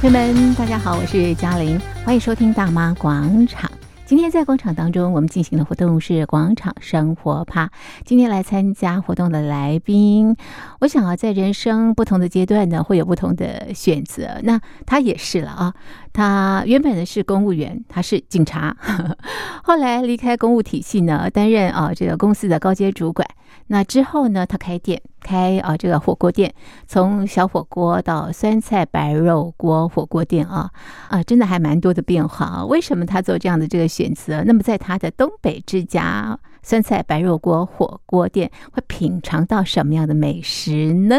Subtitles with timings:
[0.00, 3.70] 朋友们，大家好，我是嘉玲，欢迎收听《大妈广场》。
[4.06, 7.70] 今天在广场当中，我们进行的活动是广场生活趴。
[8.06, 10.34] 今天来参加活动的来宾，
[10.80, 14.40] 我想啊，在人生不同的阶段呢，会有不同的选择。
[14.42, 15.74] 那他也是了啊，
[16.14, 18.74] 他原本呢是公务员，他是警察，
[19.62, 23.28] 后来离开公务体系呢，担任啊这个公司的高阶主管。
[23.68, 25.00] 那之后呢，他开店。
[25.22, 26.52] 开啊，这个火锅店，
[26.88, 30.70] 从小火锅到酸菜白肉锅火锅店啊
[31.10, 32.64] 啊，真的还蛮多的变化啊。
[32.64, 34.42] 为什么他做这样的这个选择？
[34.44, 41.16] 那么在他的东北之家酸菜白肉锅火锅店，会品尝到什么样的美食呢？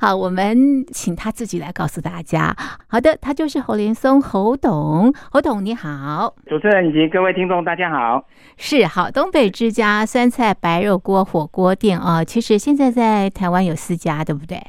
[0.00, 2.56] 好，我们请他自己来告诉大家。
[2.86, 8.24] 好的，他就是侯连松侯董，侯董你好，主持人以及各位听众大家好。
[8.56, 13.30] 是好，东北之家酸菜白肉锅火锅店啊，其实现在在。
[13.34, 14.62] 台湾有四家，对不对？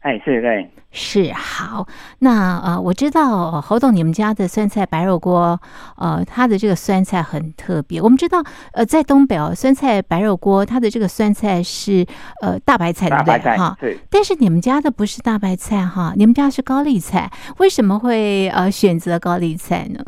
[0.00, 1.86] 哎，是对，是好。
[2.20, 5.60] 那呃，我知道侯董，你们家的酸菜白肉锅，
[5.96, 8.00] 呃，它的这个酸菜很特别。
[8.00, 8.38] 我们知道，
[8.72, 12.06] 呃，在东北哦，酸菜白肉锅，它的这个酸菜是
[12.42, 13.56] 呃大白菜，对不对？
[13.56, 13.98] 哈，对。
[14.08, 17.28] 但是你们家的不是大白菜哈，你们家是高丽菜，
[17.58, 20.00] 为什么会呃选择高丽菜呢？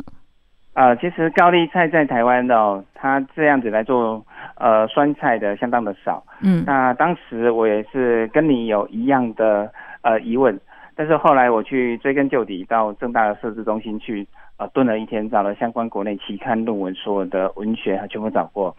[0.73, 4.25] 呃，其实高丽菜在台湾的哦，它这样子来做。
[4.55, 10.59] 呃，酸菜的相当的少，嗯，那当时我也是跟你有一样的呃疑问，
[10.95, 14.27] 但是后来我去追根究底，到正大的设置中心去
[14.57, 18.75] 呃蹲了一天，找了相关国内期刊论文，所有的文学还全部找过。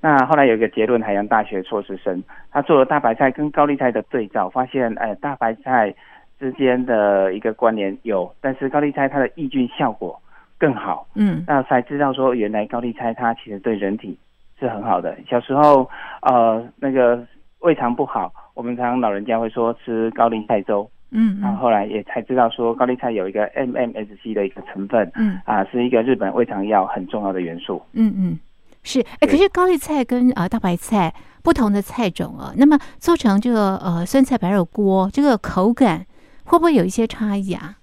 [0.00, 5.94] 那后来有一个结论，海洋大学硕士生他做了大白菜跟高丽菜的对照，发现哎、呃、大白菜
[6.38, 10.20] 之间的一个关联有，但是高丽菜它的抑菌效果
[10.58, 14.18] 更好，嗯，那才知道说原来高丽菜它其实对人体。
[14.58, 15.14] 是很好的。
[15.28, 15.86] 小时候，
[16.22, 17.22] 呃，那个
[17.58, 20.88] 胃肠不好，我们常常老人家会说吃高丽菜粥。
[21.10, 25.08] 嗯，然后后来也才知道说高丽菜有一个 MMSC 的一个成分。
[25.14, 27.80] 嗯，啊，是一个日本胃肠药很重要的元素。
[27.92, 28.38] 嗯嗯，
[28.82, 29.00] 是。
[29.20, 36.04] 哎，可是高丽菜跟啊、呃、大白菜不同的菜种啊，那么做成这个呃酸菜白肉锅，这个口感
[36.44, 37.76] 会不会有一些差异啊？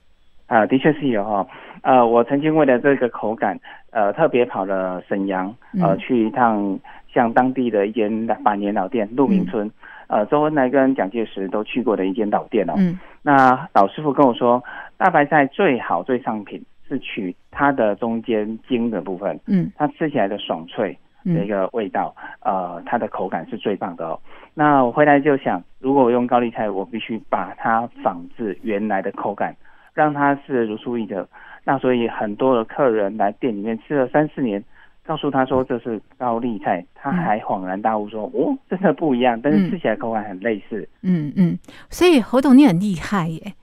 [0.48, 1.48] 啊，的确是有哈。
[1.84, 3.58] 呃，我曾经为了这个口感，
[3.92, 6.78] 呃，特别跑了沈阳，呃，去一趟
[7.14, 9.72] 像当地的一间百年老店鹿鸣村，嗯、
[10.14, 12.74] 呃，周恩来跟蒋介石都去过的一间老店哦。
[12.78, 13.00] 嗯。
[13.24, 14.64] 那老师傅跟我说，
[14.96, 24.20] 大白菜最好最上品是取它的中间茎的部分，嗯，它吃起来的爽脆的一个味道，呃，它的口感是最棒的哦。
[24.54, 29.56] 那我回来就想，如果我用高丽菜，我必须把它仿制原来的口感，
[29.96, 31.28] 让它是如出一辙。
[31.64, 34.64] 那所以很多的客人来店里面吃了三四年，
[35.06, 41.58] 告诉他说这是高丽菜，他还恍然大悟说：“哦，真的不一样，但是吃起来口感很类似。”嗯嗯，
[41.90, 43.54] 所以侯董你很厉害耶。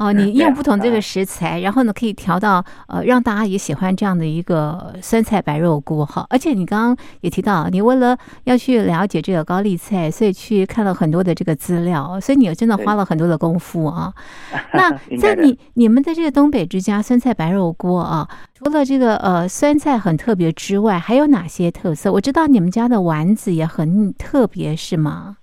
[0.00, 6.26] 哦，你 用不同这个食材，然后呢，可以调到呃，让大家也喜欢这样的一个酸菜白肉锅哈。
[6.30, 14.10] 而且你刚刚也提到，你为了要去了解这个高丽菜，所以去看了很多的这个资料，所以你真的花了很多的功夫啊。
[14.72, 22.10] 那在你你们的这个东北之家酸菜白肉锅啊，除了这个呃酸菜很特别之外，还有哪些特色？
[22.10, 25.36] 我知道你们家的丸子也很特别，是吗？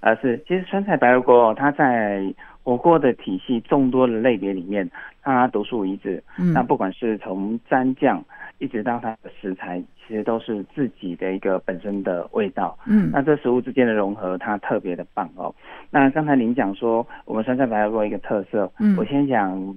[0.00, 2.34] 呃，是，其实酸菜白肉锅它在。
[2.62, 4.88] 火锅的体系众多的类别里面，
[5.22, 6.22] 它独树一帜。
[6.38, 8.24] 嗯，那不管是从蘸酱
[8.58, 12.78] 一直到它的食材，其实都是自己的一个本身的味道。
[12.86, 15.54] 嗯，那这食物之间的融合，它特别的棒哦。
[15.90, 19.74] 那刚才您讲说，我们酸菜白肉锅一个特色，嗯，我先讲。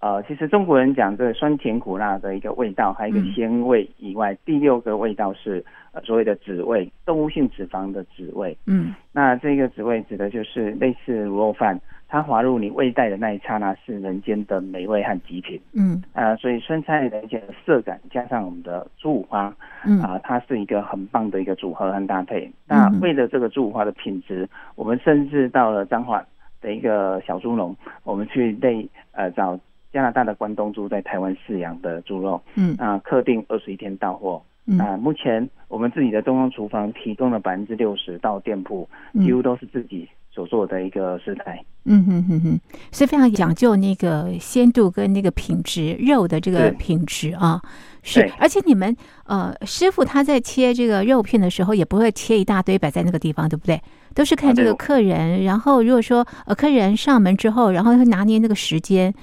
[0.00, 5.62] 呃，其实中国人讲这个酸甜苦辣的一个味道，还有一个鲜味以外，嗯、第六个味道是
[5.92, 8.56] 呃所谓的脂味，动物性脂肪的脂味。
[8.66, 11.78] 嗯，那这个脂味指的就是类似卤肉饭，
[12.10, 15.58] 它滑入你胃袋的那一刹那是人间的美味和极品。
[15.72, 19.54] 嗯，啊、呃，所以酸菜的一些色感加上我们的猪五花，
[19.86, 20.00] 嗯。
[20.02, 22.50] 啊、呃，它是一个很棒的一个组合和搭配。
[22.66, 26.22] 那为了这个猪五花的品质，我们甚至到了彰化
[26.60, 29.58] 的一个小猪农，我们去内呃找。
[29.92, 32.76] 加拿大的关东猪在台湾饲养的猪肉，嗯。
[32.78, 34.78] 啊，客定二十一天到货，嗯。
[34.78, 42.60] 啊，目前我们自己的东方厨房提供了百分之六十到店铺，几乎都是自己所做的一个食材，嗯哼哼哼，
[42.92, 47.60] 是非常讲究那个鲜度跟那个品质肉的这个品质啊，
[48.02, 48.96] 是，而且你们
[49.26, 53.80] 呃师傅他在切这个肉片的时候也不会切一大堆摆在那个地方，对不对？
[54.14, 59.14] 都是看这个客人，然后如果说呃客人上门之后，然后他拿捏那个时间。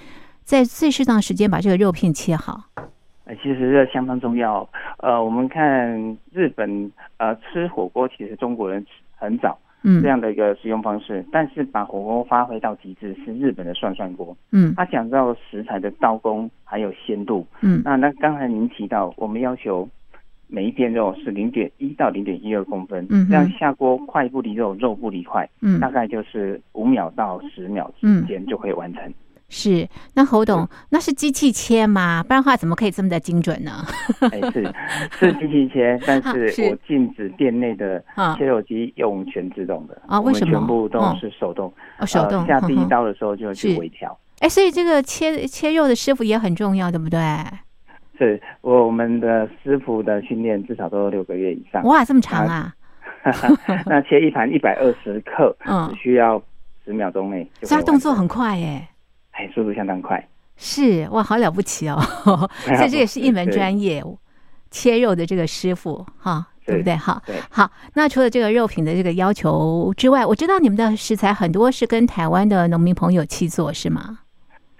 [0.47, 2.63] 在最适当时间把这个肉片切好，
[3.43, 4.65] 其实这相当重要。
[4.99, 8.85] 呃，我们看日本呃吃火锅，其实中国人
[9.17, 11.25] 很早，嗯，这样的一个使用方式。
[11.31, 14.35] 但是把火锅发挥到极致是日本的涮涮锅。
[14.51, 17.47] 嗯，他讲到食材的刀工还有鲜度。
[17.61, 19.87] 嗯，那那刚才您提到，我们要求
[20.47, 29.01] 每一片肉是零点一到零点一二公分，嗯，这样下锅快不离肉，肉不离块，嗯，大概就是五秒到十秒之间就可以完成。
[29.07, 29.13] 嗯
[29.49, 32.21] 是，那侯董，那是机器切吗？
[32.21, 33.85] 不然的话，怎么可以这么的精准呢？
[34.31, 34.73] 哎，是
[35.17, 38.03] 是机器切，但是我禁止店内的
[38.37, 40.19] 切肉机用全自动的啊。
[40.19, 40.51] 为什么？
[40.51, 42.45] 全部都是手动，哦，手动。
[42.45, 44.17] 下第一刀的时候就去微调。
[44.39, 47.19] 哎，所以这个切切肉的师傅也很重要，对不对？
[48.17, 51.83] 是我们的师傅的训练至少都六个月以上。
[51.83, 52.73] 哇，这么长啊！
[53.85, 56.41] 那切一盘一百二十克，嗯，只需要
[56.83, 58.87] 十秒钟内，所以动作很快耶。
[59.37, 61.99] 哎，速度相当快，是哇，好了不起哦！
[62.75, 64.03] 所以这也是一门专业，
[64.71, 66.95] 切肉的这个师傅哈，对不对？
[66.95, 67.69] 哈，对，好。
[67.93, 74.19] 那除了这个肉品的这个要求之外，我知道你们的食材很多是跟台湾的农民朋友去做，是吗？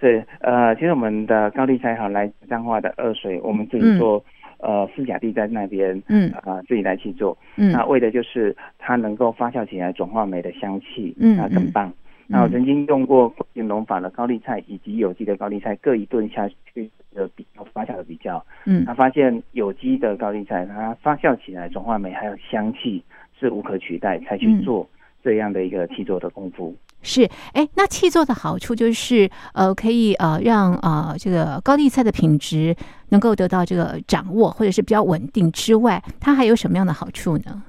[0.00, 4.24] 对，呃，其实我们的高丽菜哈，来彰化的二水，我们自己做，
[4.58, 11.92] 嗯、呃，四甲地在那边，嗯啊、呃，自己来去做，嗯，那为的就是它能够发酵起来，转化酶的香气，嗯，那更棒。
[12.30, 23.02] 那我曾经用过过境农法的高丽菜以及有机的高丽菜各一顿下去的比较发酵的比较，嗯，他发现有机的高丽菜它发酵起来转化酶还有香气
[23.40, 24.86] 是无可取代，才去做
[25.24, 26.76] 这样的一个气做的功夫。
[27.00, 32.76] 是，哎，那气做的好处就是呃可以呃让呃这个高丽菜的品质
[33.08, 37.62] 能够得到这个掌握或者是比较稳定之外，它还有什么样的好处呢？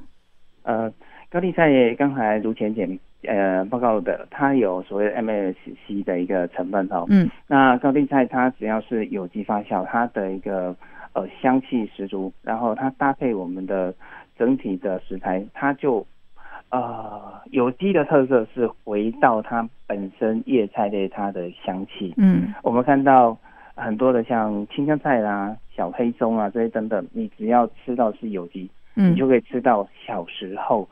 [0.64, 0.92] 呃，
[1.32, 2.86] 高丽菜刚才如前讲。
[3.24, 7.06] 呃，报告的它有所谓 MSC 的一个成分哦。
[7.10, 7.30] 嗯。
[7.48, 10.74] 那高丽菜它只要是有机发酵，它的一个
[11.14, 13.94] 呃香气十足，然后它搭配我们的
[14.38, 16.08] 整体的食材，它就
[16.70, 22.14] 呃有机的特色是回到它本身叶菜类它的香气。
[22.16, 22.54] 嗯。
[22.64, 23.38] 我们看到
[23.76, 30.88] 很多的像青江菜啦、小黑松啊这些等等，你只要吃到是有机，嗯，你就可以吃到小时候。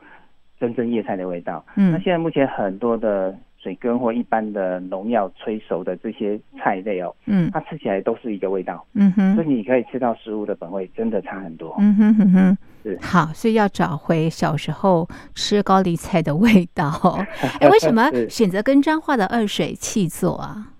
[0.58, 1.64] 真正叶菜的味道。
[1.76, 8.84] 嗯，那现在目前很多的水根或一般的农药催熟的这些菜类哦，嗯，它吃起来都是一个味道。
[8.94, 11.74] 嗯哼，所以你可以吃到食物的本味，真的差很多。
[11.78, 16.90] 嗯哼哼哼，是好，所以要找回小时候吃高丽菜的味道。
[17.60, 20.72] 哎，为什么 选择跟彰化的二水契作啊？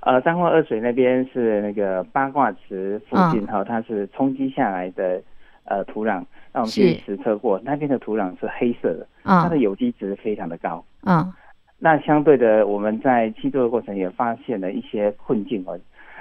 [0.00, 5.22] 呃，彰化二水那边是那个八卦池附近哈，哦，它是冲积下来的
[5.64, 6.22] 呃土壤。
[6.54, 10.84] 那我们去实测过，那边的土壤是黑色的，它的有机质非常的高。
[11.02, 11.32] 嗯，
[11.80, 15.76] 那相对的，我们在制作的过程也发现了一些困境哦。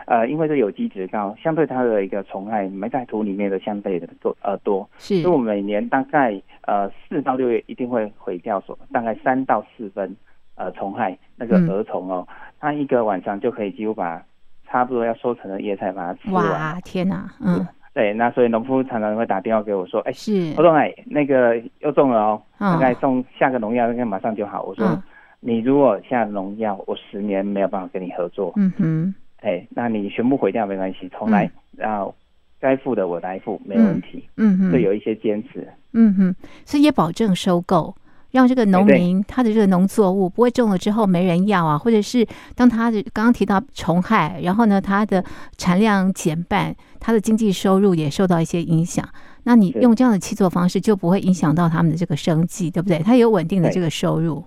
[0.07, 6.33] 呃，因为这有机质高，相对它的一个虫害埋在土里面的相对的多呃多，是，所以我们每年大概
[6.63, 10.13] 呃四到六月一定会毁掉所大概三到四分
[10.56, 12.27] 呃虫害那个蛾虫哦，
[12.59, 14.21] 它一个晚上就可以几乎把
[14.68, 16.50] 差不多要收成的叶菜把它吃完。
[16.50, 17.63] 哇，天哪，嗯。
[17.94, 25.01] 对，那所以农夫常常会打电话给我说：“哎，是侯总哎，那个又中了哦，大概中下个农药应该马上就好。”我说
[25.40, 32.16] ：“你如果下农药，我十年没有办法跟你合作。”嗯哼，哎，那你全部毁掉没关系，重来，然后
[32.60, 34.28] 该付的我来付，没问题。
[34.38, 35.68] 嗯哼，会有一些坚持。
[35.92, 36.36] 嗯哼，
[36.66, 37.95] 所以也保证收购。
[38.33, 45.23] 让这个农民他的这个农作物不会种了之后没人要啊，或者是当他的刚刚提到虫害，然后呢，他的
[45.56, 49.07] 产量减半，他的经济收入也受到一些影响。
[49.44, 52.97] 那你用这样的气作方式就不会影响到他们的这个生计，对不对？
[52.99, 54.44] 他有稳定的这个收入。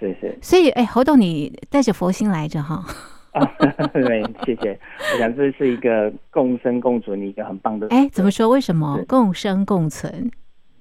[0.00, 0.36] 是是。
[0.42, 2.84] 所以，哎，侯董，你带着佛心来着哈。
[3.30, 3.44] 啊，
[3.94, 4.76] 对，谢谢。
[5.14, 7.86] 我想这是一个共生共存的一个很棒的。
[7.90, 8.48] 哎，怎么说？
[8.48, 10.28] 为什么共生共存？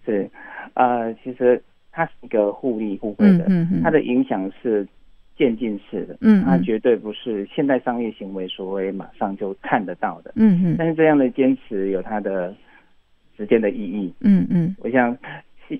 [0.03, 0.27] 是，
[0.73, 1.63] 呃，其实。
[1.97, 3.47] 它是一个互利互惠的，
[3.81, 4.87] 它的影响是
[5.35, 10.75] 渐进式的，嗯，它绝对不是现代商业行为所谓马上就看得到的，嗯嗯。
[10.77, 12.53] 但是这样的坚持有它的
[13.35, 14.75] 时间的意义，嗯嗯。
[14.79, 15.17] 我想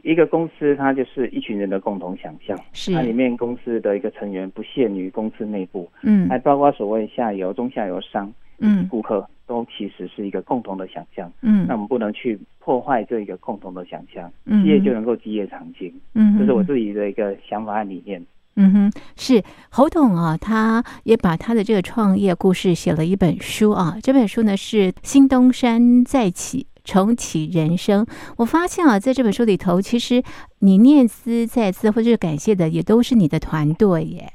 [0.02, 2.92] 一个公司，它就是一群人的共同想象，是。
[2.94, 9.28] 它里面公司的一个成员不限于公司内部，嗯，还包括所谓下游、中下游商，嗯，顾客。
[9.48, 18.22] 都其实是一个共同的想象，嗯，那我们不能去破坏这一个共同的想象，嗯，企业就能够基业长青，嗯，这是我自己的一个想法和理念，
[18.58, 28.06] 嗯哼，是侯董啊，他也把他的这个创业故事写了一本书啊，这本书呢是新东山再起，重启人生。
[28.36, 30.22] 我发现啊，在这本书里头，其实
[30.60, 34.30] 你念兹在兹或者是感谢的，也都是你的团队耶，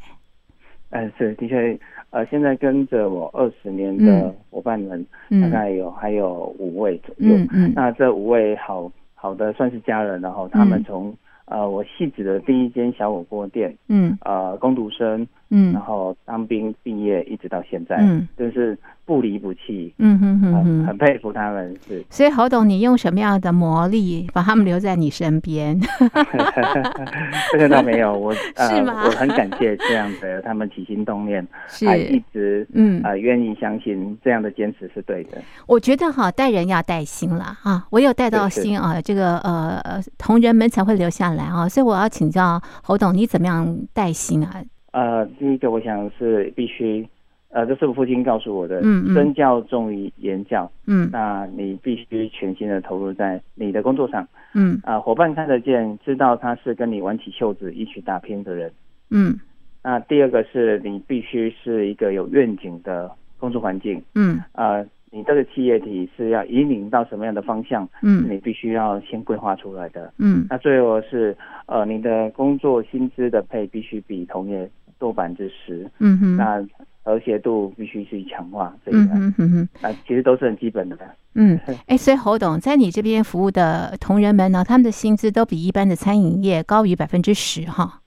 [0.88, 1.78] 嗯，是的确。
[2.12, 7.34] 呃，现在跟着我二十年的伙伴们，嗯、大概有还有五位左右。
[7.34, 11.08] 嗯嗯，那这五位好好的算是家人，然后他们从、
[11.46, 22.02] 嗯、呃，我戏子的第一间小火锅店，嗯，呃，工读生，嗯，然后当兵毕业一直到现在，嗯，就是不离不弃，嗯哼哼哼，很，很佩服他们，是。
[22.08, 25.78] 所以侯董，你用什么样的魔力把他们留在你身边？
[27.52, 29.04] 这个倒没有，我 呃，是吗？
[29.04, 35.36] 我很感谢这样的他们起心动念，是还一直嗯呃愿意相信这样的坚持是对的。
[35.66, 44.62] 我觉得哈，带人要带心了啊，我有带到心啊，这个呃同仁们才会留下来啊，所以我要请教侯董，你怎么样带心啊？
[44.92, 47.06] 呃，第一个我想是必须，
[47.50, 58.72] 呃，这是我父亲告诉我的，嗯嗯，身教重于言教，嗯，那你必须全心的投入在你的工作上，嗯，啊、呃，伙伴看得见，知道他是跟你挽起袖子一起打拼的人，
[59.10, 59.38] 嗯，
[59.82, 64.86] 那第二个是你必须是一个有愿景的工作环境，嗯，呃。
[65.14, 67.86] 你这个企业体是要引领到什么样的方向？
[68.02, 70.10] 嗯，你必须要先规划出来的。
[70.16, 74.66] 嗯，那最后是呃，你的工作薪资的配必须比同业
[75.02, 75.90] 多百分之十。
[75.98, 76.64] 嗯哼，那
[77.02, 79.14] 和谐度必须去强化这一个。
[79.14, 80.96] 嗯哼哼，那其实都是很基本的。
[81.34, 88.01] 嗯，哎，所以侯董在你这边服务的同仁们呢，他们的薪资都比一般的餐饮业高于百分之十哈。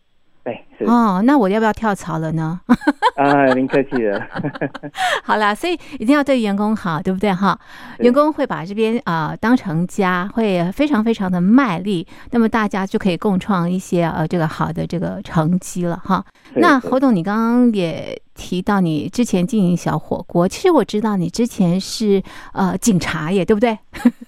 [0.79, 2.60] 哦，那我要不要跳槽了呢？
[3.15, 4.22] 啊，您客气了。
[5.24, 7.58] 好啦，所以一定要对员工好，对不对哈？
[8.00, 16.24] 员工会把这边啊、呃、当成家，会非常非常的卖力，那么大家就可以共创一些呃这个好的这个成绩了哈。
[16.55, 22.22] 那侯董，你刚刚也提到你之前经营小火锅，其实我知道你之前是
[22.54, 23.72] 呃警察耶，对不对？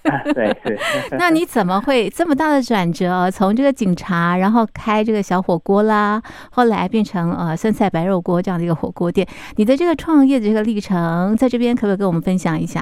[0.04, 0.80] 啊、对，是。
[1.20, 3.30] 那你怎么会这么大的转折？
[3.30, 6.22] 从这个警察，然后开这个小火锅啦，
[6.52, 12.82] 后来变成呃酸菜白肉锅这样的一个火锅店，你的这个创业的这个历程，在这边可不可以跟我们分享一下？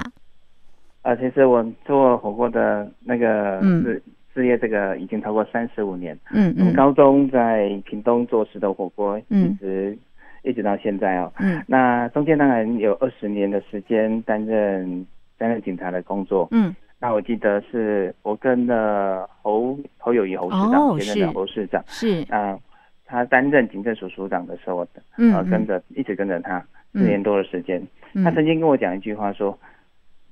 [1.02, 4.02] 啊、呃，其实我做火锅的那个事、嗯、
[4.34, 6.18] 事业，这个已经超过三十五年。
[6.32, 6.74] 嗯嗯。
[6.74, 9.98] 高中在屏东做石头火锅，嗯、一直
[10.46, 11.32] 一直到现在哦。
[11.40, 11.62] 嗯。
[11.68, 15.06] 那中间当然有二十年的时间担任
[15.38, 16.48] 担任警察的工作。
[16.52, 16.74] 嗯。
[16.98, 22.58] 那我记得是我跟了侯侯友谊侯市长，现任的侯市长是啊，
[23.06, 24.88] 他担任警政署署长的时候，
[25.18, 27.86] 嗯，呃，跟着一直跟着他四年多的时间。
[28.14, 29.56] 嗯、他曾经跟我讲一句话说：“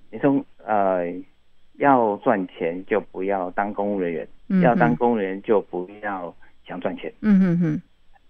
[0.10, 1.04] 你从呃，
[1.74, 6.34] 要赚钱就不要当公务人员，嗯、要当公务人员就不要
[6.66, 7.82] 想赚钱。”嗯哼哼。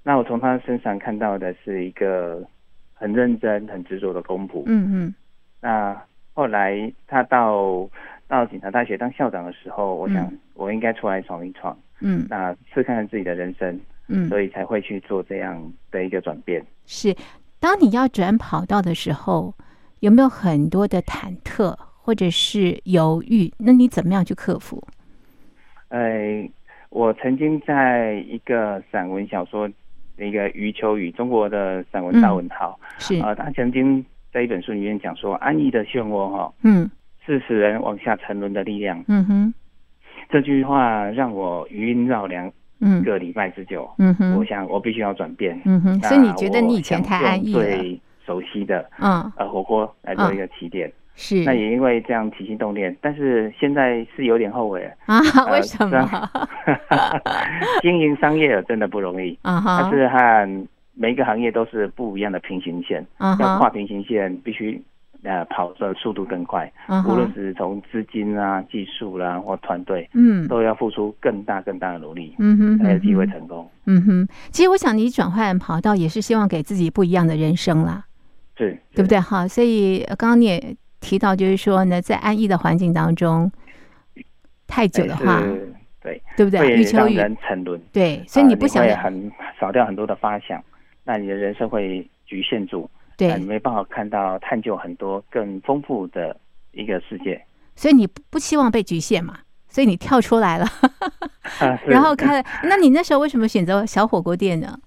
[0.03, 2.45] 那我从他身上看到的是一个
[2.93, 4.63] 很认真、很执着的公仆。
[4.65, 5.15] 嗯嗯。
[5.61, 5.99] 那
[6.33, 7.89] 后来他到。
[8.25, 16.65] 到警察大学当校长的时候，我想我应该出来闯一闯，嗯，那试看看自己的人生，嗯，所以才会去做这样的一个转变。
[16.87, 17.15] 是，
[17.59, 19.53] 当你要转跑道的时候，
[19.99, 23.53] 有没有很多的忐忑或者是犹豫？
[23.59, 24.81] 那你怎么样去克服？
[25.89, 26.49] 呃，
[26.89, 29.69] 我曾经在一个散文小说
[30.17, 36.89] 的一个余秋雨，中国的散文大文豪，嗯、是啊、呃，他曾经在一本书里面讲说，安逸的漩涡，哈，嗯。
[37.25, 39.01] 是使人往下沉沦的力量。
[39.07, 39.53] 嗯哼，
[40.29, 42.51] 这句话让我余音绕梁，
[42.81, 43.89] 嗯，个礼拜之久。
[43.97, 45.57] 嗯哼，我想我必须要转变。
[45.63, 47.61] 嗯哼，所以你觉得你以前太安逸了？
[47.61, 50.91] 最熟悉的，嗯，呃，火锅来做一个起点。
[51.15, 51.43] 是。
[51.43, 55.19] 那也因为这样起心动念，但是现在是有点后悔啊？
[55.51, 56.29] 为什么？
[57.81, 59.59] 经营商业真的不容易啊！
[59.59, 63.05] 哈，但是和每一个行业都是不一样的平行线。
[63.17, 64.81] 啊，要跨平行线必须。
[65.25, 67.09] 呃，跑的速度更快，uh -huh.
[67.09, 73.65] 无论是从资金啊、技术啦、啊、或团队，嗯，都要付出更大更大的努力，嗯哼，才有机会成功。
[73.85, 78.03] 嗯哼，其实我想你转换跑道也是希望给自己不一样的人生啦，
[78.57, 79.17] 是，对不对？
[79.17, 83.51] 好，所以刚刚你也提到，就是说呢，在安逸的环境当中
[84.65, 85.41] 太久的话，
[86.01, 86.59] 对，对不对？
[86.59, 90.63] 会让人沉沦，对，所以你不想、呃、很少掉很多的发想，
[91.03, 92.89] 那你的人生会局限住。
[93.15, 96.35] 对，你没办法看到、探究很多更丰富的
[96.71, 97.39] 一个世界，
[97.75, 99.37] 所以你不希望被局限嘛？
[99.69, 100.65] 所以你跳出来了，
[101.59, 102.47] 啊、然后开了。
[102.63, 104.77] 那你那时候为什么选择小火锅店呢？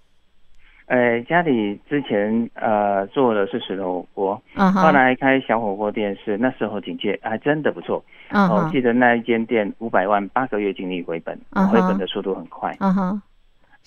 [0.87, 4.73] 呃，家里之前呃做的是石头火锅，uh -huh.
[4.73, 8.05] 后来开小火锅店是那时候警戒还真的不错。
[8.31, 8.73] 我、uh -huh.
[8.73, 11.69] 记得那一间店五百万八个月净利回本，uh -huh.
[11.69, 12.77] 回本的速度很快。
[12.81, 13.23] 嗯哼。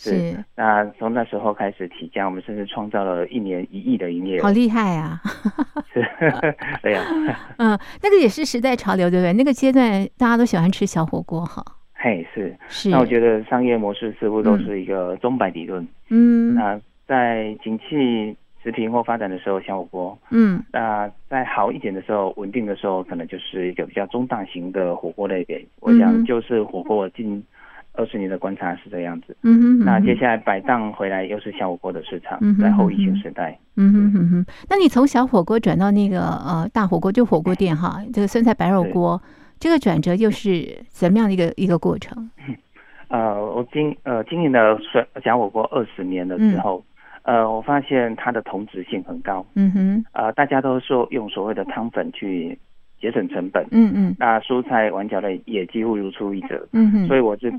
[0.02, 5.20] 是，是，那从那时候开始起家，我们甚至创造了一年一亿的营业额，好厉害啊！
[5.94, 6.02] 是，
[6.82, 9.34] 对呀、啊，嗯，那个也是时代潮流，对不对？
[9.34, 11.62] 那个阶段大家都喜欢吃小火锅，哈。
[11.96, 12.90] 嘿，是是。
[12.90, 15.86] 那我觉得商业模式似乎都是一个钟摆理论。
[16.08, 16.56] 嗯。
[16.56, 16.80] 那
[17.10, 20.20] 在景气持平或发展的时候，小火锅。
[20.30, 20.64] 嗯。
[20.72, 25.66] 那在好一点的时候，稳定的时候，可能就是一个比较中大型的火锅类别。
[25.80, 27.44] 我想就是火锅近。
[27.94, 29.36] 二十年的观察是这样子。
[29.42, 33.58] 嗯哼，嗯哼，那接下来摆档回来又是小火锅的市场，嗯、哼在后疫情时代。
[33.76, 39.22] 嗯哼哼哼，那你从小火锅转到那个呃大火锅，就火锅店哈，这个酸菜白肉锅，
[39.60, 42.30] 这个转折又是怎么样的一个一个过程？
[43.10, 46.84] 呃，我经呃经营了酸小火锅二十年的时候，嗯、
[47.30, 49.46] 呃，我发现它的同质性很高。
[49.56, 52.58] 嗯哼，呃，大家都说用所谓的汤粉去。
[53.02, 57.50] 节省成本，嗯嗯，那蔬菜碗饺类也几乎如出一辙，嗯哼，所以我知，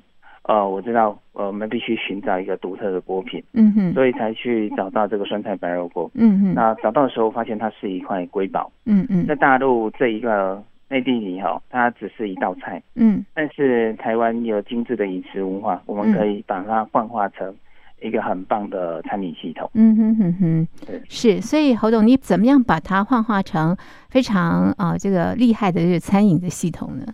[0.42, 17.56] 呃，我知道，呃，我们必须寻找一个独特的锅品，嗯哼，所以才去找到这个酸菜白肉锅，嗯哼，那找到的时候发现它是一块瑰宝，嗯嗯，在大陆这一个内地里哈，它只是一道菜，嗯，但是台湾有精致的饮食文化，我们可以把它幻化成。
[18.00, 23.76] 一个很棒的餐饮系统，嗯哼哼哼，对，是，所以侯董，你怎么样把它幻化成
[24.09, 27.04] 非常啊、呃、这个厉害的这个餐饮的系统呢？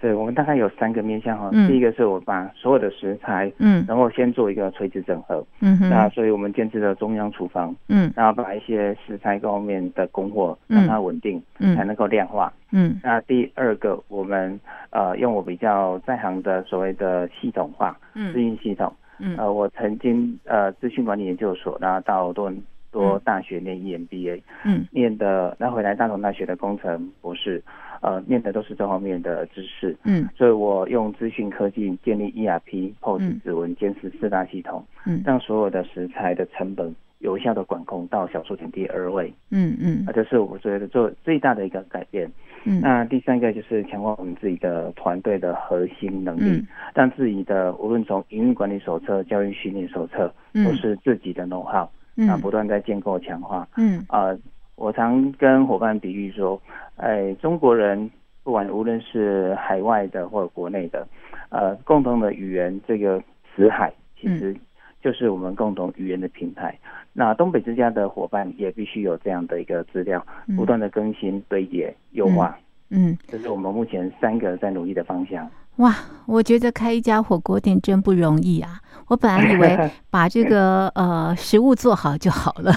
[0.00, 18.92] 对，我们大概有三个面向哈，嗯、第一个是我把所有的食材，嗯，然后先做一个垂直整合，嗯哼，那所以我们建置了中央厨房，嗯，然后把一些食材各方面的供货让它稳定，嗯，才能够量化，嗯，那第二个我们呃用我比较在行的所谓的系统化，嗯，资讯系统。
[19.18, 27.62] 嗯，呃，我曾经呃资讯管理研究所，然后到多伦多大学念 EMBA，嗯，念的，然后回来大同大学的工程博士，
[28.00, 42.30] 呃，念的都是这方面的知识，嗯，所以我用资讯科技建立 ERP、POS 指纹监视四大系统，嗯，让所有的食材的成本有效的管控到小数点第二位，嗯嗯，啊，这是我觉得做最大的一个改变。
[42.64, 53.68] 嗯，那第三个就是强化我们自己的团队的核心能力，嗯、让自己的无论从营运管理手册、教育训练手册，都是自己的 know-how，那不断在建构强化。
[53.76, 54.38] 嗯，啊、呃，
[54.76, 56.60] 我常跟伙伴比喻说，
[56.96, 58.10] 哎，中国人
[58.42, 61.06] 不管无论是海外的或者国内的，
[61.50, 63.22] 呃，共同的语言这个
[63.54, 64.56] 死海，其实
[65.04, 66.74] 就是我们共同语言的平台。
[66.82, 70.24] 嗯、那东北之家的伙伴也必须有这样的一个资料，
[70.56, 72.58] 不断的更新、堆叠、优化。
[72.88, 75.46] 嗯，这是我们目前三个在努力的方向。
[75.76, 75.94] 哇，
[76.26, 78.80] 我觉得开一家火锅店真不容易啊！
[79.08, 82.72] 我本来以为 把这个呃食物做好就好了，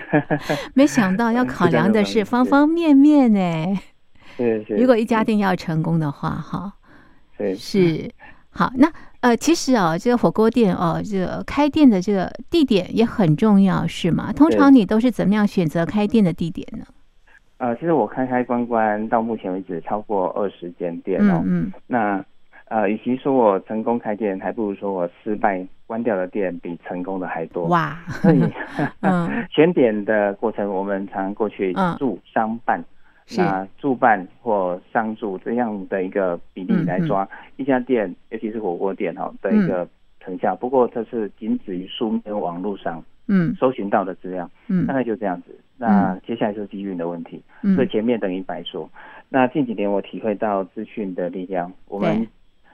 [0.74, 3.80] 没想到要考量的是方方面面呢。
[4.36, 4.74] 是是。
[4.74, 6.74] 如果一家店要成功的话，哈，
[7.38, 8.10] 是是。
[8.58, 8.90] 好，那
[9.20, 14.32] 呃，其实啊，这个火锅店哦，这个开店的这个地点也很重要，是吗？
[14.32, 16.84] 通常你都是怎么样选择开店的地点呢？
[17.58, 21.40] 呃，其实我开开关关到目前为止超过二十间店哦。
[21.46, 21.72] 嗯，嗯。
[21.86, 22.24] 那
[22.64, 27.66] 呃，与其说我成功开店，还不如说我失败关掉的店比成功的还多。
[27.68, 27.96] 哇。
[28.08, 28.42] 所以，
[29.02, 32.84] 嗯， 选点的过程，我们常过去住商办，嗯、
[33.36, 39.86] 那驻办或商住这样的一个比例来抓、嗯、一家店，尤其是火锅店哈的一个
[40.20, 40.54] 成效。
[40.54, 43.54] 嗯、不过这是仅止于书面网络上嗯。
[43.56, 45.54] 搜寻到的资料，嗯，大概就这样子。
[45.76, 48.88] 那接下来就是机运的问题，嗯、所以前面等于白说。
[48.94, 52.26] 嗯、那近几年我体会到资讯的力量，我们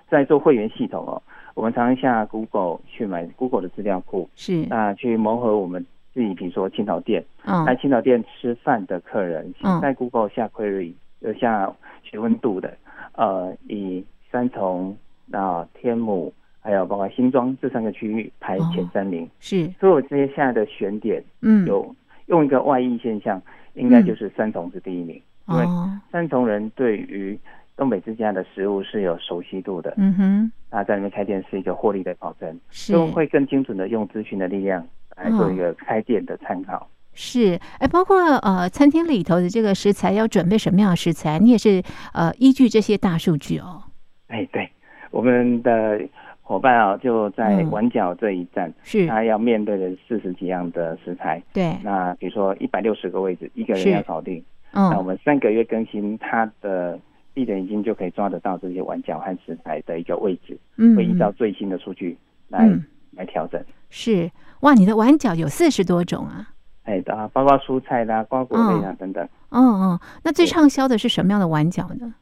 [0.08, 1.20] 在做会员系统哦，
[1.54, 4.64] 我们常常下 Google 去买 Google 的资料库，是。
[4.70, 11.70] 那去磨合我们自己，比如说青岛店，嗯，在青岛店吃饭的客人，嗯、在 Google 下 query，呃下
[12.02, 12.74] 询问度的，
[13.12, 14.96] 呃，以三重、
[15.32, 21.94] 啊天母，还有包括新庄这三个区域排前三名，哦、是，所以我接下来的选点，嗯，有。
[22.26, 23.38] 用一个外溢现象，
[23.74, 25.66] 应该就是三重是第一名，嗯、因为
[26.10, 27.38] 三重人对于
[27.76, 29.92] 东北之家的食物是有熟悉度的。
[29.98, 32.94] 嗯哼，那在里面开店是一个获利的保证，是。
[32.94, 34.82] 就会更精准的用资讯的力量
[35.16, 36.88] 来做一个开店的参考。
[37.12, 43.82] 是，哎，包括呃餐厅里头的这个食材要准备什么样的食材，你也是呃依据这些大数据哦。
[44.28, 44.70] 哎，对，
[45.10, 46.00] 我们的。
[46.46, 51.42] 伙伴啊，就在碗角这一站，嗯、是他要面对的四十几样的食材。
[51.54, 54.36] 对，那比如说一百六十个位置，一个人要搞定。
[54.72, 57.00] 嗯，那我们三个月更新他的
[57.32, 62.14] 闭着眼睛就可以抓得到这些碗角和食材的一个位置，嗯，会依照最新的数据
[62.48, 62.84] 来、嗯、
[63.16, 63.62] 来调整。
[63.90, 66.48] 是哇，你的碗饺有四十多种啊！
[66.84, 69.24] 哎，啊，包括蔬菜啦、瓜果类啊等等。
[69.50, 72.14] 哦哦，那最畅销的是什么样的碗饺呢？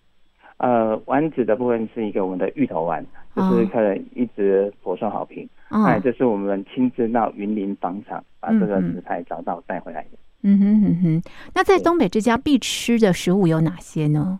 [0.58, 5.48] 呃，丸子的部分是一个我们的芋头丸，就是客人一直颇受好评。
[5.68, 10.10] 哎、哦，这是我们亲自到云林访厂把这个食材找到带回来的。
[10.42, 11.22] 嗯哼嗯哼。
[11.54, 14.38] 那在东北之家必吃的食物有哪些呢？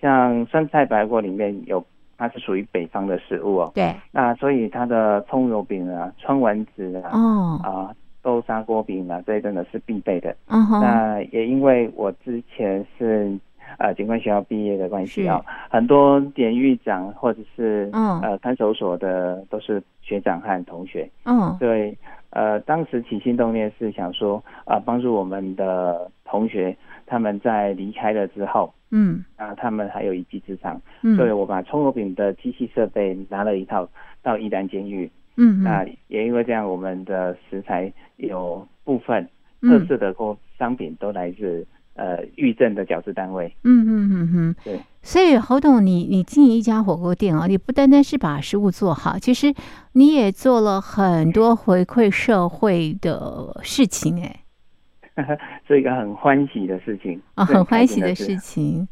[0.00, 1.84] 像酸菜白果里面有，
[2.18, 3.72] 它是属于北方的食物哦。
[3.74, 3.94] 对。
[4.12, 10.36] 那所以它的葱油饼啊、川丸子啊、哦啊豆沙锅饼啊，这些真的是必备的。
[10.48, 10.82] 嗯哼。
[10.82, 13.38] 那也因为我之前是。
[13.76, 21.06] 呃警官学校毕业的关系啊，很多典狱长或者是、嗯、呃看守所的都是学长和同学。
[21.26, 21.94] 嗯，对，
[22.30, 33.88] 呃，当时起心动念是想说啊、呃，帮助我们的同学，他们在离开了之后，嗯，啊，他们还有一技之长，嗯，所以我把葱油饼的机器设备拿了一套
[34.22, 35.10] 到宜兰监狱。
[35.36, 39.26] 嗯，那也因为这样，我们的食材有部分
[39.62, 41.66] 特色的工商品都来自、嗯、
[41.98, 43.54] 呃预政的矫治单位。
[43.64, 44.80] 嗯嗯嗯嗯，对。
[45.02, 49.54] 所以侯董，你你经营一家火锅店啊，你不单单是把食物做好，其实
[49.92, 54.40] 你也做了很多回馈社会的事情、欸，
[55.14, 58.88] 哎， 是一个很欢喜的事情啊，很欢喜的事情。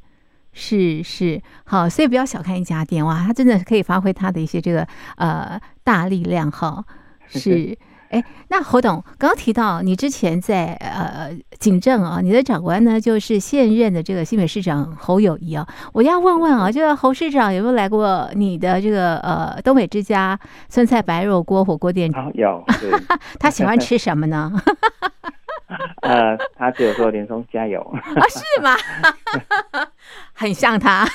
[0.59, 4.87] 是是好，所以不要小看一家店哇，它真的可以发挥它的一些这个
[5.19, 6.83] 呃大力量哈。
[7.29, 7.77] 是，
[8.17, 22.11] 哎，那侯董刚刚提到你之前在呃警政啊，你的长官呢就是现任的这个新北市长侯友谊啊，我要问问啊，这个侯市长有没有来过你的这个呃东北之家酸菜白肉锅火锅店？
[22.15, 22.65] 啊有，
[23.39, 24.51] 他喜欢吃什么呢？
[26.03, 28.01] 呃，他只有说连松加油啊，
[28.31, 28.77] 是吗？
[30.39, 31.09] 很像他，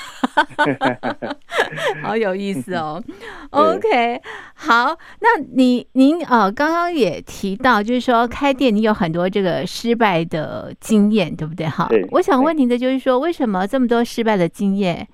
[2.02, 3.00] 好有意思哦。
[3.50, 4.20] OK，
[4.54, 11.68] 好，那你您呃刚刚也提到，就是说开店你有很多这个失败的经验，对不对？
[11.68, 15.06] 哈，我想问您的就是说，为什么这么多失败的经验，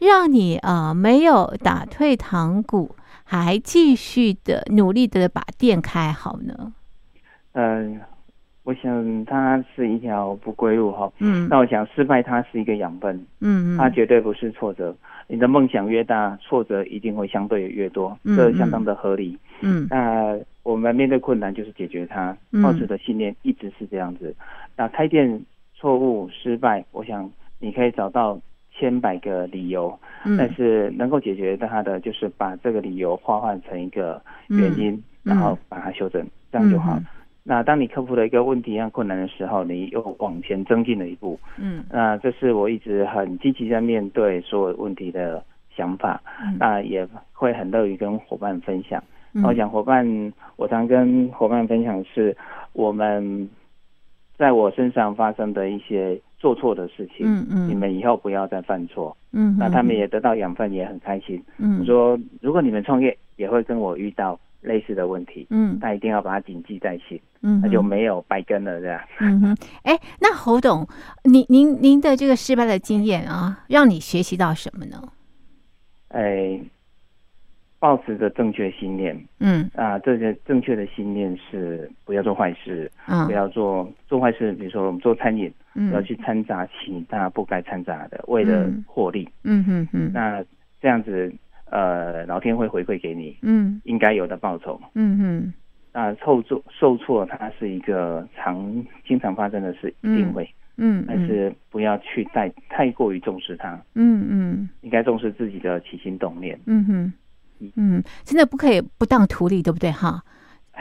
[0.00, 6.72] 让你呃没有打退堂鼓，还继续的努力的把店开好呢？
[7.52, 8.00] 嗯。
[8.64, 14.94] 我想它是一条不归路哈，嗯，那我想失败它是一个养分，嗯，它绝对不是挫折。
[15.26, 19.86] 你的梦想越大，挫折一定会相对越多，这相当的合理，嗯。
[19.90, 24.34] 那我们面对困难就是解决它，抱持的信念一直是这样子。
[24.76, 25.42] 那开店
[25.74, 28.38] 错误失败，我想你可以找到
[28.70, 29.98] 千百个理由，
[30.38, 36.96] 但是能够解决它的就是把这个理由化换成一个原因，然后把它修正，这样就好。
[37.44, 41.38] 那当你克服了一个问题和困难的时候，你又往前增进了一步。
[41.58, 46.22] 嗯，那这是我一直很积极在面对所有问题的想法。
[46.40, 49.02] 嗯，那也会很乐于跟伙伴分享。
[49.34, 52.36] 嗯，我想伙伴，我常跟伙伴分享是，
[52.74, 53.48] 我们
[54.36, 57.26] 在我身上发生的一些做错的事情。
[57.26, 59.16] 嗯嗯，你们以后不要再犯错。
[59.32, 61.42] 嗯，那他们也得到养分，也很开心。
[61.58, 65.46] 嗯，我说，如果你们创业，也会跟我遇到类似的问题。
[65.50, 67.20] 嗯，那一定要把它谨记在心。
[67.42, 69.00] 嗯，那就没有白跟了，这样。
[69.18, 70.86] 嗯哼，哎，那侯董，
[71.24, 75.02] 您您您的这个失败的经验啊，让你学习到什么呢？
[76.08, 76.60] 哎，
[77.80, 79.20] 抱持着正确信念。
[79.40, 84.52] 嗯啊，这些正确的信念是不要做坏事，嗯，不要做做坏事。
[84.52, 89.28] 比如说我们做餐饮，嗯，不要去掺杂其他不该掺杂的，为了获利。
[89.42, 90.12] 嗯哼哼。
[90.12, 90.44] 那
[90.80, 91.34] 这样子，
[91.72, 94.78] 呃，老天会回馈给你，嗯，应该有的报酬。
[94.94, 95.54] 嗯哼。
[95.94, 107.12] 那受挫受挫，它是一个常经常发生的事，一定会，嗯，但是不要去太太过于重视它，嗯嗯，应该重视自己的起心动念，嗯哼，
[107.76, 109.90] 嗯，真的不可以不当徒弟，对不对？
[109.90, 110.22] 哈？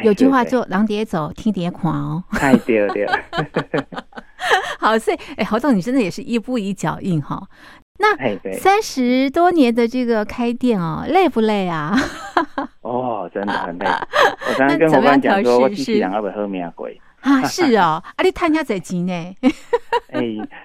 [0.03, 3.05] 有句话做“狼蝶走，天蝶狂”哦，太对了对。
[3.05, 3.13] 了。
[4.79, 7.45] 好，所以哎，侯总，你真的也是一步一脚印哈。
[8.01, 11.95] 那三十多年的这个开店哦，累不累啊？
[12.81, 13.85] 哦，真的很累。
[14.49, 17.43] 我刚刚跟伙伴讲说，我机器人要不喝米啊鬼啊？
[17.45, 19.13] 是哦，啊，你探下在钱呢？
[20.11, 20.21] 哎，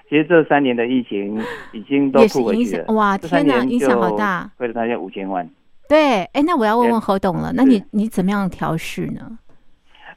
[0.09, 1.39] 其实这三年的疫情
[1.71, 2.93] 已经都付回去了。
[2.93, 5.47] 哇，天哪，影响好大，亏了大家五千万。
[5.87, 9.37] 对，哎，那我要问问何董了，那你你怎么样调试呢？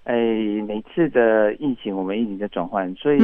[0.04, 0.14] 哎，
[0.66, 3.20] 每次的疫情我们一直在转换，所以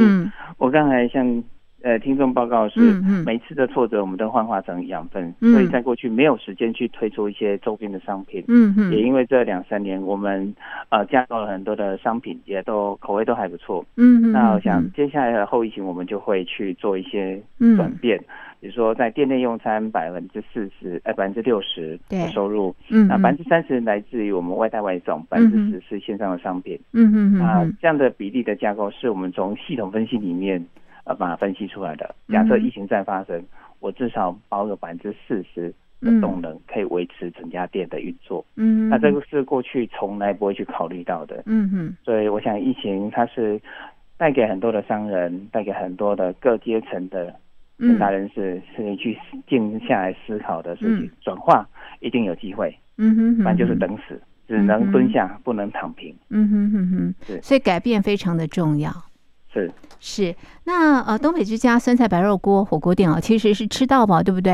[0.57, 1.43] 我刚才像。
[1.83, 2.79] 呃，听众报告是，
[3.23, 10.53] 每次的挫折我们都幻化成养分，嗯，所以在过去没有时间去推出一些周边的商品，嗯嗯，也因为这两三年我们
[10.89, 17.39] 呃加购了很多的商品，也都口味都还不错，嗯嗯，那我想接下来的后疫情我们就会去做一些
[17.77, 18.17] 转变，
[18.59, 30.65] 比如说在店内用餐百分之四十，呃百分之六十的收入，嗯，那百分之三十来自于我们外带外送，百分之十是线上的商品，嗯嗯嗯，啊这样的比例的架构是我们从系统分析里面。
[31.07, 32.13] 呃，把它分析出来的。
[32.27, 33.47] 假设疫情再发生，嗯、
[33.79, 38.45] 我至少保有百分之四十的动能，可以维持整家店的运作。
[38.57, 41.41] 嗯，那这个是过去从来不会去考虑到的。
[41.45, 41.97] 嗯哼。
[42.03, 43.59] 所以我想，疫情它是
[44.17, 47.33] 带给很多的商人，带给很多的各阶层的
[47.77, 49.17] 人大人士，是你去
[49.47, 51.09] 静下来思考的事情。
[51.21, 51.69] 转、嗯、化
[52.01, 52.77] 一定有机会。
[52.97, 53.37] 嗯哼，哼。
[53.37, 56.13] 不然就是等死，只能蹲下，不能躺平。
[56.29, 57.15] 嗯哼哼哼。
[57.25, 57.41] 对。
[57.41, 58.91] 所以改变非常的重要。
[59.57, 64.53] 是是，那呃，东北之家酸菜白肉锅火锅店啊，其实是吃到饱，对不对？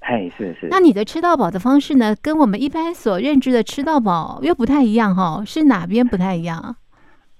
[0.00, 0.68] 哎，是是。
[0.70, 6.76] 那你的吃到饱的方式呢，跟我们一般所认知的吃到饱又不太一样哈、哦，是哪边不太一样？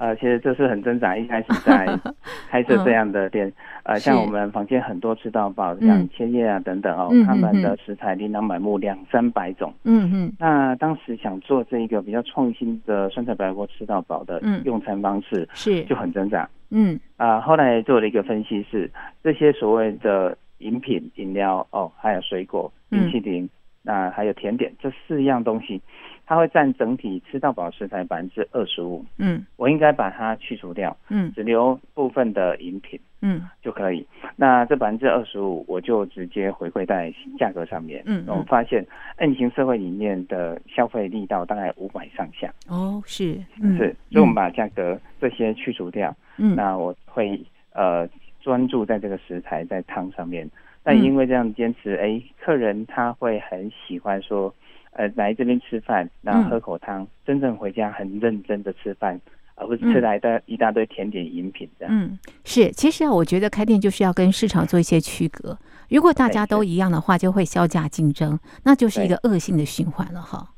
[0.04, 1.16] 呃，其实这是很挣扎。
[1.16, 1.98] 一开始在
[2.50, 3.50] 开设这样的店，
[3.84, 9.72] 呃，像我们房间很多吃到饱，像千叶啊等等哦，嗯、他们的食材琳琅满目，两三百种。
[9.84, 10.30] 嗯嗯。
[10.38, 16.46] 那当时想做这一个比较创新的酸菜白肉锅吃到饱的用餐方式，是就很挣扎。
[16.68, 17.00] 嗯。
[17.16, 18.90] 啊、呃，后来做了一个分析是，
[19.22, 23.48] 这些所谓的饮品、饮料哦，还有水果、冰淇淋，
[23.84, 25.80] 那、还有甜点这四样东西。
[26.26, 34.06] 它会占整体吃到饱食材百分之二十五，嗯，我应该把它去除掉，嗯，只留部分的饮品，嗯，就可以。
[34.34, 38.82] 那这百分之二十五，我就直接回馈在价格上面，嗯，我发现
[39.16, 47.38] N 型社会里面的消费力道大概五百上下，哦，是，嗯、是，所以我们把价格这些去除掉，嗯，那我会
[47.74, 48.08] 呃
[48.40, 50.48] 专注在这个食材在汤上面，
[50.84, 54.54] 但因为这样坚持，哎，客人他会很喜欢说。
[54.96, 59.20] 呃，来这边吃饭，然后喝口汤，嗯、真正回家很认真的吃饭，
[59.56, 61.92] 而不是吃来的一大堆甜点饮品这样。
[61.92, 65.58] 嗯，是，其实啊，我觉得开店就是要跟市场做一些区隔。
[65.90, 70.53] 如果大家都一样的话，就会削价竞争，那就是一个恶性的循环了哈。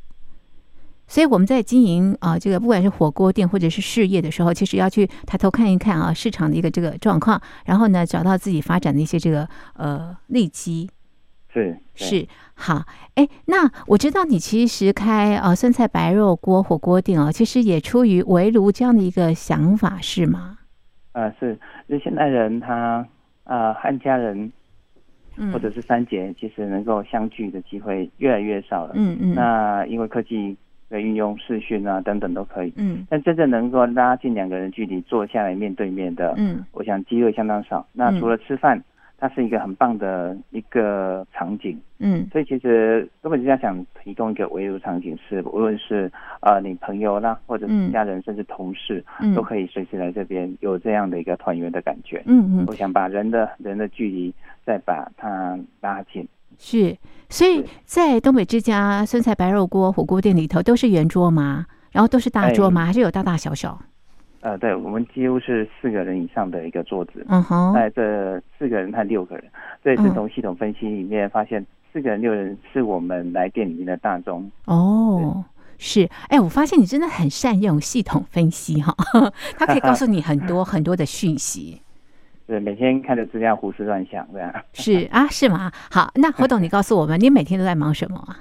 [1.07, 10.90] 所以我们在经营啊、呃，这个不管是火锅店或者是事业的时候，其实要去抬头看一看啊，市场的一个这个状况，然后呢，找到自己发展的一些这个呃利基。
[11.49, 20.59] 是是好，哎，那我知道你其实开呃酸菜白肉锅火锅店哦，其实也出于围炉这样的一个想法，是吗？
[21.12, 23.09] 啊、呃，是，就现代人他
[23.45, 24.53] 啊，和、呃、家人
[25.51, 28.92] 或者是三姐，其实能够相聚的机会越来越少了。
[28.95, 29.35] 嗯嗯。
[29.35, 30.55] 那因为科技
[30.88, 32.72] 的运用，视讯啊等等都可以。
[32.77, 33.07] 嗯。
[33.09, 37.87] 但真正能够拉近两个人距离，坐下来面对面的，嗯，我想机会相当少。
[37.92, 38.79] 那除了吃饭。
[38.79, 38.85] 嗯
[39.18, 54.35] 它是一个很棒的一个场景，嗯，所以其实东北之家想提供一个围炉场景，是无论是呃你朋友啦，或者是家人，甚至同事，嗯，都可以随时来这边，有这样的一个团圆的感觉，嗯嗯，我想把人的人的距离
[54.66, 56.97] 再把它拉近，是，
[57.29, 61.66] 所以在东北之家酸菜白肉锅火锅店里头都是圆桌吗？
[61.92, 62.85] 然后都是大桌吗？
[62.87, 63.79] 还是有大大小小？
[64.40, 69.45] 呃，对，我们几乎是四个人以上的一个桌子，嗯哼，在这四个人和六个人，
[69.83, 74.49] 这也是从系统分析里面发现，四个人六人是我们来店里面的大宗。
[74.66, 75.42] 哦，
[75.79, 78.95] 是，哎，我发现你真的很善用系统分析哈，
[79.59, 81.83] 它可以告诉你很多 很多的讯息。
[82.46, 84.52] 对，每天看着资料胡思乱想这样。
[84.72, 85.70] 是啊，是吗？
[85.90, 88.22] 好，那侯董，你告诉我们，你每天都在忙什么？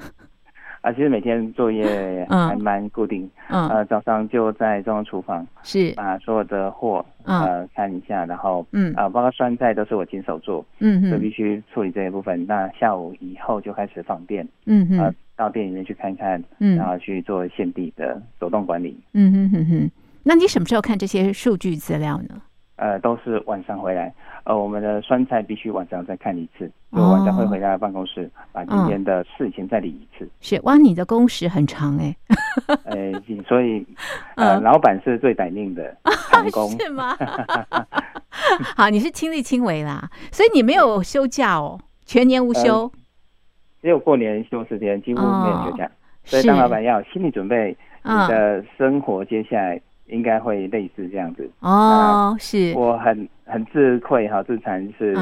[0.82, 12.46] 啊，其实每天作业 还蛮固定，嗯，呃，早上就在中央厨房，是把所有的货呃看一下，然后嗯啊，包括酸菜都是我亲手做，嗯，就必须处理这一部分。
[12.46, 19.92] 那下午以后就开始放店，嗯嗯，到店里面去看看，嗯，然后去做现地的手动管理，嗯哼哼哼。
[20.22, 22.40] 那你什么时候看这些数据资料呢？
[22.78, 24.14] 呃，都是晚上回来。
[24.44, 30.30] 呃，我们的酸菜必须晚上再看一次，我晚上会回到办公室，哦、把今天的事情再理一次。
[30.40, 32.16] 是哇，你的工时很长哎。
[32.86, 33.12] 哎，
[33.48, 33.86] 所以
[34.36, 35.96] 呃，嗯、老板是最歹命的
[36.30, 37.18] 长工，是吗？
[38.78, 42.84] 好，你是亲力亲为啦，所以你没有休假哦，全年无休。
[42.84, 42.92] 呃、
[43.82, 45.86] 只有过年休四天，几乎没有休假。
[45.86, 45.92] 哦、
[46.24, 49.82] 所以当老板要有心理准备，你的生活接下来。
[50.08, 55.16] 应该会类似这样子哦，是我很很自愧哈，自惭是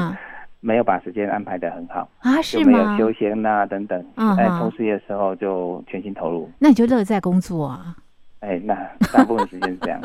[0.60, 2.70] 没有把时间安排的很好啊，是吗？
[2.70, 4.04] 没有休闲啊等等，
[4.36, 6.50] 在从事业的时候就全心投入。
[6.58, 7.96] 那你就乐在工作啊？
[8.40, 8.74] 哎，那
[9.12, 10.00] 大部分时间是这样。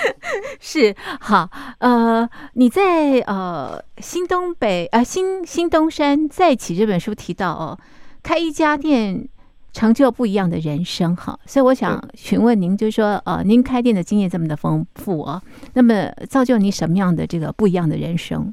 [0.60, 7.78] 是好，呃，你在呃新东北呃新新东山再起这本书提到哦，
[8.22, 9.28] 开一家店。
[9.72, 15.40] 成就不一样的人生，哈，所以我想询问您，就是说，呃，您开店的经验这么的丰富啊，
[15.74, 18.52] 那么造就你什么样的这个不一样的人生？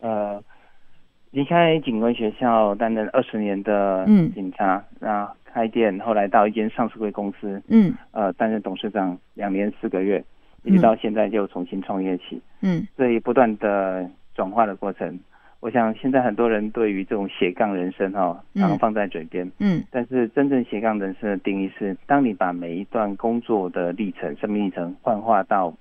[0.00, 0.42] 呃，
[1.30, 10.24] 离开警官学校担任二十年的警察，然后、嗯、开店，后来到一间上市贵公司，嗯，呃，担任董事长两年四个月，
[10.64, 15.18] 一直到现在就重新创业起，嗯，所以不断的转化的过程。
[15.62, 25.72] 我想现在很多人对于这种斜杠人生哈，常常放在嘴边，嗯，但是真正斜杠人生的定义是，当你把每一段工作的历程、生命历程幻化到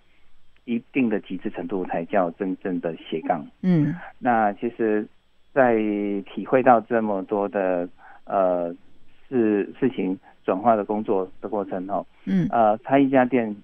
[0.65, 3.43] 一定的极致程度，才叫真正的斜杠。
[3.63, 5.07] 嗯，那其实，
[5.51, 5.75] 在
[6.31, 7.89] 体会到这么多的
[8.25, 8.71] 呃
[9.27, 10.15] 事事情
[10.45, 13.55] 转化的工作的过程哈，嗯，呃，开一家店。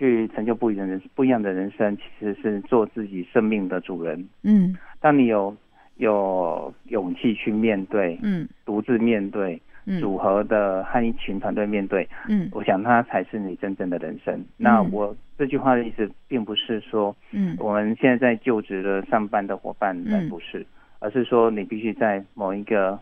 [0.00, 4.26] 去成就不一样的人不一样的人生，其实是做自己生命的主人。
[4.42, 5.54] 嗯，当你有
[5.98, 14.34] 有勇气去面对，嗯，独自面对，嗯，组合的和一群团队面对，嗯，我想它才是你真正的人生。
[14.34, 20.66] 嗯、那我这句话的意思，并不是说，嗯，我们现在在就职的上班的伙伴，嗯，不是，
[21.00, 22.98] 而是说你必须在某一个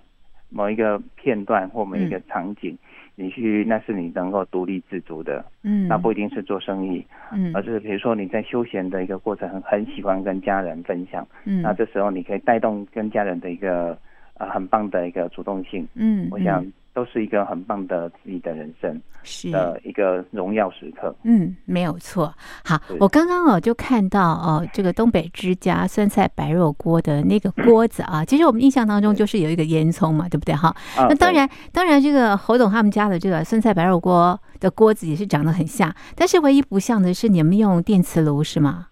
[0.50, 2.76] 某一个片段或某一个场景。
[3.18, 13.98] 嗯你去，那是你能够独立自主的，嗯，那不一定是做生意，嗯，而是比如说你在休闲的一个过程，很很喜欢跟家人分享，嗯，那这时候你可以带动跟家人的一个
[14.38, 16.64] 呃很棒的一个主动性，嗯，我想。
[16.98, 21.14] 都是一个很棒的自己的人生，是的一个荣耀时刻。
[21.22, 22.34] 嗯，没有错。
[22.64, 30.52] 好，我刚刚哦就看到哦，这个东北之家酸菜白肉锅的那个锅子啊，其实我们印象当中就是有一个烟囱嘛，对不对？
[30.56, 38.88] 哈，那当然，当然这个侯董他们家的这个酸菜白肉锅的锅子也是长得很像，但是唯一不像的是你们用电磁炉是吗？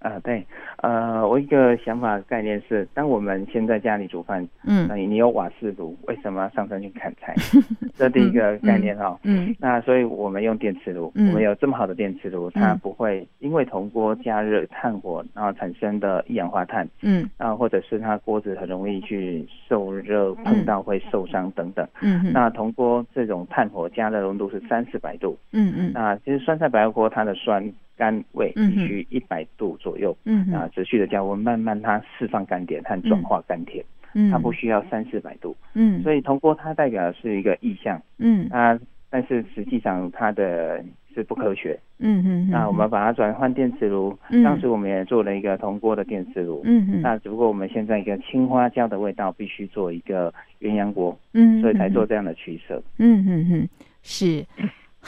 [0.00, 0.46] 啊，对。
[0.78, 7.34] 呃，我一个想法概念是，当我们先在家里煮饭，嗯，那你你有瓦斯炉，为什么要上山去砍柴？
[7.96, 27.72] 这第一个概念哈，嗯，那所以我们用电磁炉，我们有这么好的电磁炉，它不会因为铜锅加热炭火然后产生的一氧化碳，嗯，啊，或者是它锅子很容易去受热碰到会受伤等等，嗯，那铜锅这种炭火加热温度是三四百度，嗯嗯，那其实酸菜白肉锅它的酸。
[27.96, 38.46] 甘味必须一百度左右，嗯啊，持续的加温，慢慢它释放干点和转化甘甜，嗯，它不需要三四百度，嗯，所以铜锅它代表的是一个意象，嗯。
[38.50, 38.78] 啊，
[39.08, 50.30] 但是实际上它的是不科学，嗯嗯，那我们把它转换电磁炉，当时我们也做了一个铜锅的电磁炉，嗯嗯，那只不过我们现在一个青花椒的味道必须做一个
[50.60, 53.68] 鸳鸯锅，嗯，所以才做这样的取舍，嗯嗯嗯，
[54.02, 54.44] 是。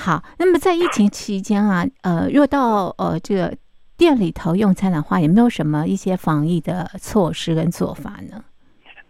[0.00, 3.52] 好，那么在疫情期间啊，呃，若到呃这个
[3.96, 8.44] 店里头用餐的话，有没有什么一些防疫的措施跟做法呢？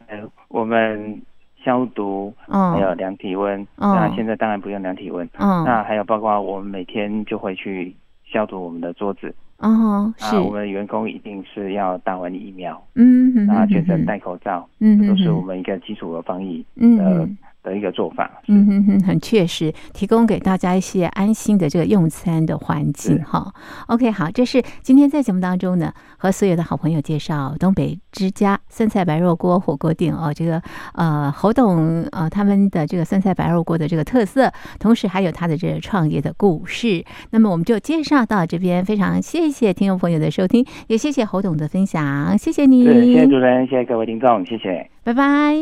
[0.07, 0.17] 呃，
[0.49, 1.21] 我们
[1.63, 17.37] 消毒，嗯，还有量体温，嗯，那现在当然不用量体温，嗯，那还有包括我们每天就会去消毒我们的桌子，哦，是，我们的员工一定是要打完疫苗，嗯，啊，全程戴口罩，嗯，这都是我们一个基础的防疫，嗯。
[17.69, 23.53] 的一个做法，嗯哼哼，很确实，提供给大家一些安心的这个用餐的环境哈。
[23.89, 30.61] OK，好，这是今天在节目当中呢，和所有的好朋友介绍东北之家酸菜白肉锅火锅店哦，这个
[30.95, 37.05] 呃侯董呃他们的这个酸菜白肉锅的这个特色，同时还有他的这个创业的故事。
[37.31, 45.55] 那么我们就介绍到这边，非常谢谢听众朋友的收听，也谢谢侯董的分享，谢谢你，谢谢主持人，谢谢各位听众，谢谢，拜拜，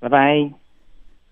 [0.00, 0.63] 拜拜。